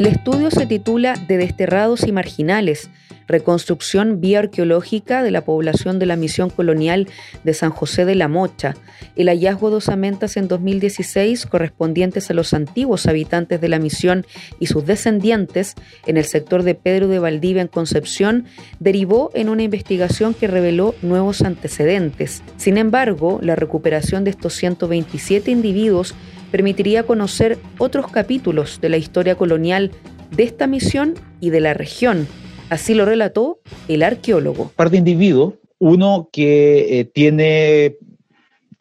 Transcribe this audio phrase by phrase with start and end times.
[0.00, 2.88] El estudio se titula De desterrados y marginales,
[3.28, 7.06] reconstrucción bioarqueológica de la población de la misión colonial
[7.44, 8.74] de San José de la Mocha,
[9.14, 14.24] el hallazgo de osamentas en 2016 correspondientes a los antiguos habitantes de la misión
[14.58, 15.74] y sus descendientes
[16.06, 18.46] en el sector de Pedro de Valdivia en Concepción,
[18.78, 22.42] derivó en una investigación que reveló nuevos antecedentes.
[22.56, 26.14] Sin embargo, la recuperación de estos 127 individuos
[26.50, 29.90] permitiría conocer otros capítulos de la historia colonial
[30.30, 32.26] de esta misión y de la región,
[32.70, 34.70] Así lo relató el arqueólogo.
[34.76, 37.96] Par de individuos, uno que eh, tiene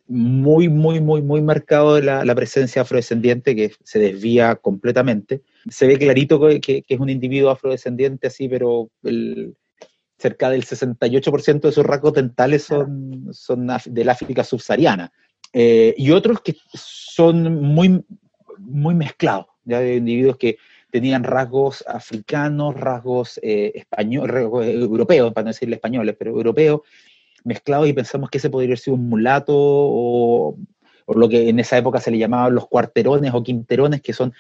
[0.08, 5.42] muy, muy, muy, muy marcado la, presencia afrodescendiente que se desvía completamente.
[5.70, 8.90] Se ve clarito que, es un individuo afrodescendiente así, pero
[10.20, 15.12] cerca del 68% de sus rasgos dentales son, son del África subsahariana.
[15.54, 18.04] Eh, y otros que son muy,
[18.60, 20.58] muy mezclados, ya de individuos que
[20.92, 26.82] tenían rasgos africanos, rasgos eh, españoles, eh, europeos, para no decirle españoles, pero europeos,
[27.44, 30.58] mezclados y pensamos que ese podría ser un mulato o,
[31.08, 34.32] lo que en esa época se le llamaban los cuarterones o quinterones, que son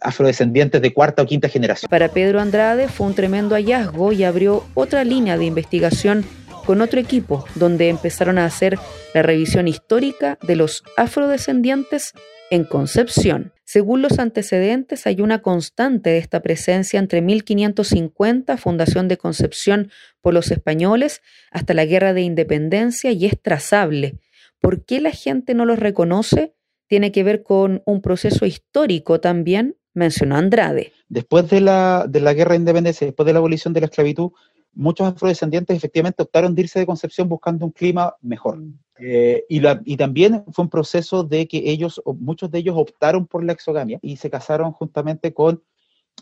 [0.00, 1.88] afrodescendientes de cuarta o quinta generación.
[1.88, 6.24] Para Pedro Andrade fue un tremendo hallazgo y abrió otra línea de investigación
[6.64, 8.78] con otro equipo, donde empezaron a hacer
[9.14, 12.12] la revisión histórica de los afrodescendientes
[12.50, 13.52] en Concepción.
[13.64, 19.90] Según los antecedentes, hay una constante de esta presencia entre 1550, fundación de Concepción
[20.20, 24.18] por los españoles, hasta la Guerra de Independencia y es trazable.
[24.60, 26.54] ¿Por qué la gente no los reconoce?
[26.86, 30.92] Tiene que ver con un proceso histórico también, mencionó Andrade.
[31.08, 34.32] Después de la, de la Guerra de Independencia, después de la abolición de la esclavitud,
[34.74, 38.58] muchos afrodescendientes efectivamente optaron de irse de Concepción buscando un clima mejor.
[38.98, 43.42] Eh, y, y, también fue un proceso de que ellos, muchos de ellos optaron por
[43.42, 45.62] la exogamia y se casaron justamente con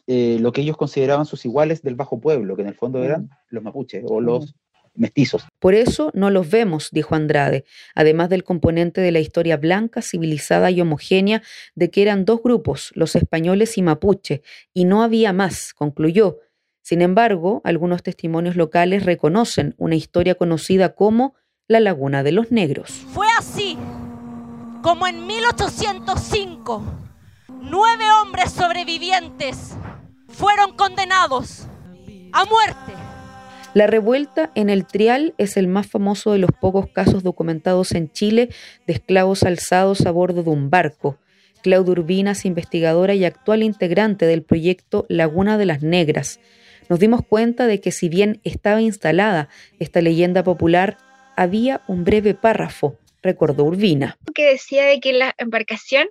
[0.07, 3.03] eh, lo que ellos consideraban sus iguales del bajo pueblo, que en el fondo mm.
[3.03, 4.51] eran los mapuches o los mm.
[4.95, 5.47] mestizos.
[5.59, 10.71] Por eso no los vemos, dijo Andrade, además del componente de la historia blanca, civilizada
[10.71, 11.43] y homogénea
[11.75, 16.39] de que eran dos grupos, los españoles y mapuche, y no había más, concluyó
[16.83, 21.35] sin embargo, algunos testimonios locales reconocen una historia conocida como
[21.69, 22.91] la Laguna de los Negros.
[22.91, 23.79] Fue así
[24.83, 26.83] como en 1805
[27.71, 29.77] nueve hombres sobrevivientes
[30.29, 31.67] fueron condenados
[32.33, 32.93] a muerte.
[33.75, 38.11] La revuelta en el Trial es el más famoso de los pocos casos documentados en
[38.11, 38.49] Chile
[38.87, 41.19] de esclavos alzados a bordo de un barco.
[41.63, 46.41] Claudia Urbinas, investigadora y actual integrante del proyecto Laguna de las Negras,
[46.91, 50.99] nos dimos cuenta de que si bien estaba instalada esta leyenda popular,
[51.37, 54.19] había un breve párrafo, recordó Urbina.
[54.35, 56.09] Que decía de que en la embarcación,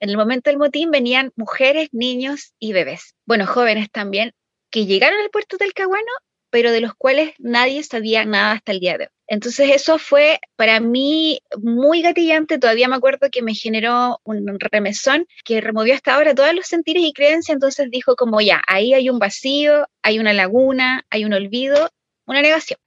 [0.00, 4.32] en el momento del motín, venían mujeres, niños y bebés, bueno, jóvenes también,
[4.70, 6.12] que llegaron al puerto del Caguano,
[6.50, 9.10] pero de los cuales nadie sabía nada hasta el día de hoy.
[9.30, 15.24] Entonces eso fue para mí muy gatillante, todavía me acuerdo que me generó un remesón
[15.44, 19.08] que removió hasta ahora todos los sentires y creencias, entonces dijo como ya, ahí hay
[19.08, 21.90] un vacío, hay una laguna, hay un olvido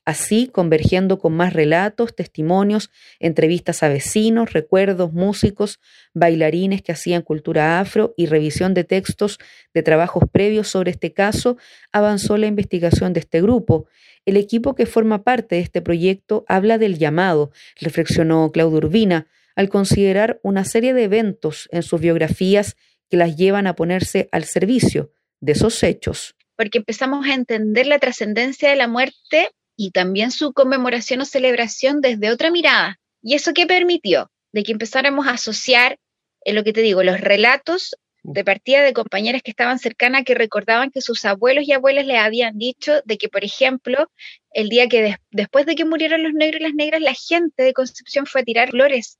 [0.05, 5.81] Así, convergiendo con más relatos, testimonios, entrevistas a vecinos, recuerdos, músicos,
[6.13, 9.39] bailarines que hacían cultura afro y revisión de textos
[9.73, 11.57] de trabajos previos sobre este caso,
[11.91, 13.85] avanzó la investigación de este grupo.
[14.25, 17.51] El equipo que forma parte de este proyecto habla del llamado,
[17.81, 19.27] reflexionó Claudio Urbina,
[19.57, 22.77] al considerar una serie de eventos en sus biografías
[23.09, 25.11] que las llevan a ponerse al servicio
[25.41, 30.53] de esos hechos porque empezamos a entender la trascendencia de la muerte y también su
[30.53, 32.99] conmemoración o celebración desde otra mirada.
[33.21, 34.31] ¿Y eso qué permitió?
[34.51, 35.97] De que empezáramos a asociar,
[36.45, 40.33] en lo que te digo, los relatos de partida de compañeras que estaban cercanas que
[40.33, 44.09] recordaban que sus abuelos y abuelas le habían dicho de que, por ejemplo,
[44.51, 47.73] el día que después de que murieron los negros y las negras, la gente de
[47.73, 49.19] Concepción fue a tirar flores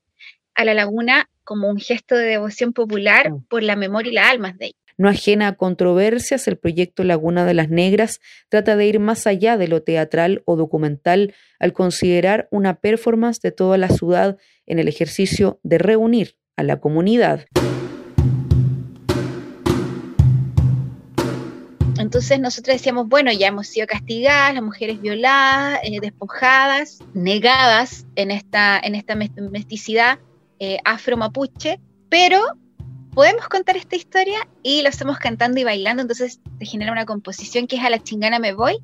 [0.54, 3.44] a la laguna como un gesto de devoción popular mm.
[3.48, 4.83] por la memoria y las almas de ellos.
[4.96, 9.56] No ajena a controversias, el proyecto Laguna de las Negras trata de ir más allá
[9.56, 14.36] de lo teatral o documental al considerar una performance de toda la ciudad
[14.66, 17.46] en el ejercicio de reunir a la comunidad.
[21.98, 28.30] Entonces nosotros decíamos, bueno, ya hemos sido castigadas, las mujeres violadas, eh, despojadas, negadas en
[28.30, 30.18] esta, en esta mesticidad
[30.60, 32.40] eh, afro-mapuche, pero
[33.14, 37.66] podemos contar esta historia y lo estamos cantando y bailando, entonces se genera una composición
[37.66, 38.82] que es a la chingana me voy,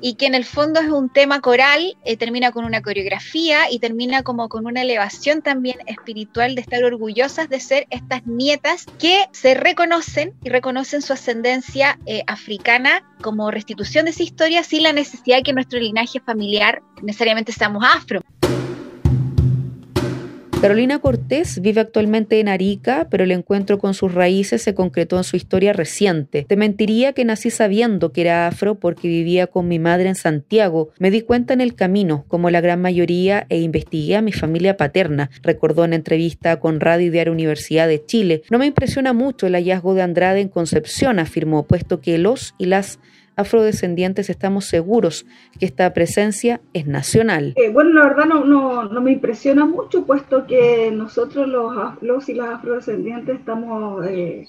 [0.00, 3.78] y que en el fondo es un tema coral, eh, termina con una coreografía y
[3.78, 9.24] termina como con una elevación también espiritual de estar orgullosas de ser estas nietas que
[9.32, 14.92] se reconocen y reconocen su ascendencia eh, africana como restitución de esa historia sin la
[14.92, 18.20] necesidad de que nuestro linaje familiar necesariamente seamos afro.
[20.64, 25.24] Carolina Cortés vive actualmente en Arica, pero el encuentro con sus raíces se concretó en
[25.24, 26.46] su historia reciente.
[26.48, 30.88] Te mentiría que nací sabiendo que era afro porque vivía con mi madre en Santiago.
[30.98, 34.78] Me di cuenta en el camino, como la gran mayoría, e investigué a mi familia
[34.78, 38.40] paterna, recordó en entrevista con Radio Universidad de Chile.
[38.50, 42.64] No me impresiona mucho el hallazgo de Andrade en Concepción, afirmó, puesto que los y
[42.64, 43.00] las
[43.36, 45.26] afrodescendientes estamos seguros
[45.58, 47.54] que esta presencia es nacional.
[47.56, 52.50] Eh, bueno, la verdad no, me impresiona mucho, puesto que nosotros los, los y las
[52.50, 54.46] afrodescendientes estamos eh,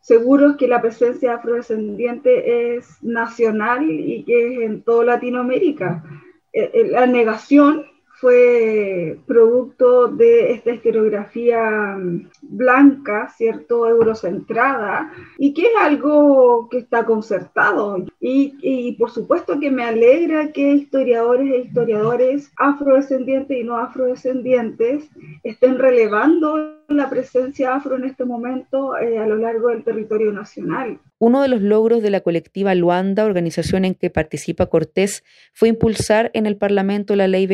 [0.00, 6.04] seguros que la presencia afrodescendiente es nacional y que es en toda Latinoamérica.
[6.52, 7.84] Eh, la negación
[8.18, 17.04] fue producto de esta historiografía mm, blanca, ¿cierto?, eurocentrada, y que es algo que está
[17.04, 18.04] concertado.
[18.20, 25.10] Y, por supuesto que me alegra que historiadores e historiadores afrodescendientes y no afrodescendientes
[25.42, 30.98] estén relevando la presencia afro en este momento eh, a lo largo del territorio nacional.
[31.18, 36.30] Uno de los logros de la colectiva Luanda, organización en que participa Cortés, fue impulsar
[36.34, 37.46] en el Parlamento la ley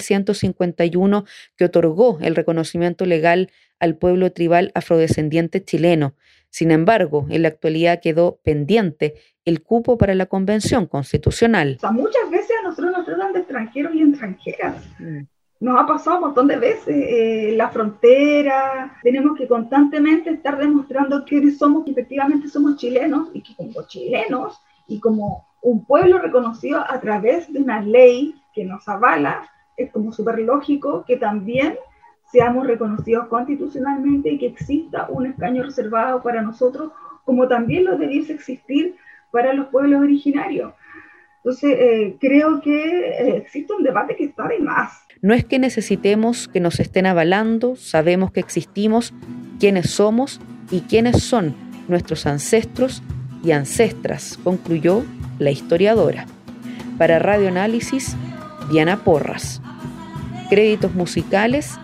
[0.00, 1.24] 21.151
[1.56, 6.14] que otorgó el reconocimiento legal al pueblo tribal afrodescendiente chileno.
[6.50, 9.14] Sin embargo, en la actualidad quedó pendiente
[9.44, 11.78] el cupo para la Convención Constitucional.
[11.92, 14.76] muchas veces a nosotros nos tratan de extranjeros y extranjeras.
[14.98, 15.20] Mm
[15.60, 21.24] nos ha pasado un montón de veces eh, la frontera, tenemos que constantemente estar demostrando
[21.26, 24.58] que somos, que efectivamente somos chilenos y que como chilenos
[24.88, 29.50] y como un pueblo reconocido a través de una ley que nos avala,
[29.84, 31.76] es como súper lógico que también
[32.30, 36.92] seamos reconocidos constitucionalmente y que exista un escaño reservado para nosotros,
[37.24, 38.96] como también lo debiese existir
[39.32, 40.72] para los pueblos originarios.
[41.38, 45.06] Entonces, eh, creo que eh, existe un debate que está de más.
[45.22, 49.14] No es que necesitemos que nos estén avalando, sabemos que existimos,
[49.58, 50.40] quiénes somos
[50.70, 51.54] y quiénes son
[51.88, 53.02] nuestros ancestros
[53.42, 55.02] y ancestras, concluyó
[55.38, 56.26] la historiadora.
[56.98, 58.16] Para Radio Análisis,
[58.70, 59.62] Diana Porras.
[60.50, 61.78] Créditos musicales,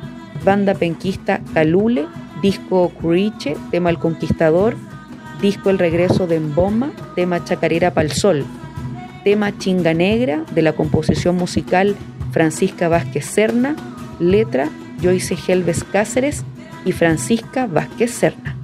[0.45, 2.07] banda penquista Calule,
[2.43, 4.77] disco Curiche, tema El Conquistador,
[5.41, 8.45] disco El Regreso de Emboma, tema Chacarera Pal Sol,
[9.23, 11.95] tema Chinga Negra de la composición musical
[12.33, 13.77] Francisca Vázquez Serna,
[14.19, 14.69] letra
[15.01, 16.45] Joyce Helves Cáceres
[16.85, 18.56] y Francisca Vázquez Serna.